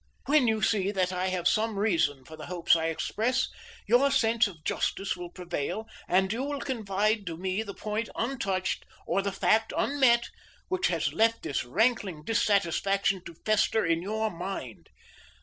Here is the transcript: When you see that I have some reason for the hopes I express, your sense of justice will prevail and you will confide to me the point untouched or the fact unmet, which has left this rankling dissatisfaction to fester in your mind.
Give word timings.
When 0.25 0.47
you 0.47 0.63
see 0.63 0.89
that 0.91 1.13
I 1.13 1.27
have 1.27 1.47
some 1.47 1.77
reason 1.77 2.25
for 2.25 2.35
the 2.35 2.47
hopes 2.47 2.75
I 2.75 2.87
express, 2.87 3.47
your 3.85 4.09
sense 4.09 4.47
of 4.47 4.63
justice 4.63 5.15
will 5.15 5.29
prevail 5.29 5.85
and 6.07 6.33
you 6.33 6.41
will 6.43 6.59
confide 6.59 7.27
to 7.27 7.37
me 7.37 7.61
the 7.61 7.75
point 7.75 8.09
untouched 8.15 8.83
or 9.05 9.21
the 9.21 9.31
fact 9.31 9.71
unmet, 9.77 10.31
which 10.69 10.87
has 10.87 11.13
left 11.13 11.43
this 11.43 11.63
rankling 11.63 12.23
dissatisfaction 12.23 13.23
to 13.25 13.35
fester 13.45 13.85
in 13.85 14.01
your 14.01 14.31
mind. 14.31 14.89